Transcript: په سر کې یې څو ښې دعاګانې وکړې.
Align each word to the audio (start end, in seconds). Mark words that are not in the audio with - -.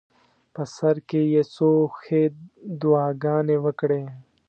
په 0.53 0.63
سر 0.75 0.95
کې 1.09 1.21
یې 1.33 1.41
څو 1.55 1.71
ښې 1.99 2.21
دعاګانې 2.81 3.57
وکړې. 3.65 4.03